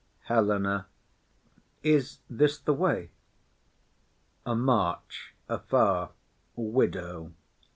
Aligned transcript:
HELENA. 0.23 0.87
Is 1.83 2.21
this 2.27 2.57
the 2.57 2.73
way? 2.73 3.11
[A 4.47 4.55
march 4.55 5.35
afar.] 5.47 6.09
WIDOW. 6.55 7.33